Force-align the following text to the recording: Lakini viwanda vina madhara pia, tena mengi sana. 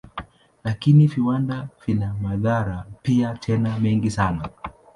Lakini 0.63 1.07
viwanda 1.07 1.67
vina 1.87 2.13
madhara 2.21 2.85
pia, 3.01 3.33
tena 3.37 3.79
mengi 3.79 4.11
sana. 4.11 4.49